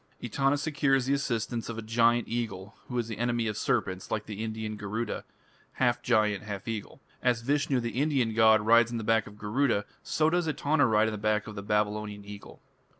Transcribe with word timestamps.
Etana 0.19 0.57
secures 0.57 1.05
the 1.05 1.13
assistance 1.13 1.69
or 1.69 1.77
a 1.77 1.81
giant 1.83 2.27
eagle 2.27 2.75
who 2.87 2.97
is 2.97 3.11
an 3.11 3.17
enemy 3.17 3.45
of 3.45 3.55
serpents 3.55 4.09
like 4.09 4.25
the 4.25 4.43
Indian 4.43 4.75
Garuda, 4.75 5.23
half 5.73 6.01
giant, 6.01 6.41
half 6.41 6.67
eagle. 6.67 6.99
As 7.21 7.43
Vishnu, 7.43 7.79
the 7.79 7.91
Indian 8.01 8.33
god, 8.33 8.61
rides 8.61 8.89
on 8.89 8.97
the 8.97 9.03
back 9.03 9.27
of 9.27 9.37
Garuda, 9.37 9.85
so 10.01 10.31
does 10.31 10.47
Etana 10.47 10.87
ride 10.87 11.07
on 11.07 11.11
the 11.11 11.19
back 11.19 11.45
of 11.45 11.53
the 11.53 11.61
Babylonian 11.61 12.25
Eagle. 12.25 12.59